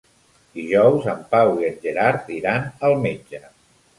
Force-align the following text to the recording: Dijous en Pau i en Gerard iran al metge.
Dijous 0.59 1.03
en 1.13 1.19
Pau 1.35 1.51
i 1.63 1.69
en 1.69 1.77
Gerard 1.85 2.33
iran 2.39 2.65
al 2.89 2.97
metge. 3.07 3.45